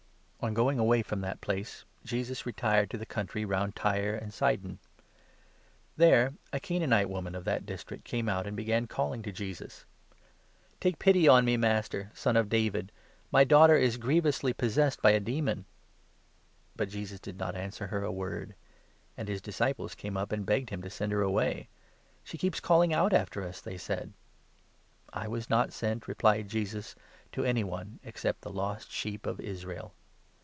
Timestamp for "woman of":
7.11-7.45